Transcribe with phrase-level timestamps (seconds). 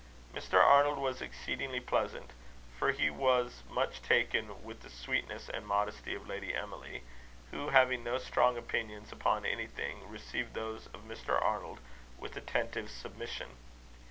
[0.33, 0.55] Mr.
[0.57, 2.31] Arnold was exceedingly pleasant,
[2.79, 7.03] for he was much taken with the sweetness and modesty of Lady Emily,
[7.51, 11.39] who, having no strong opinions upon anything, received those of Mr.
[11.39, 11.81] Arnold
[12.19, 13.49] with attentive submission.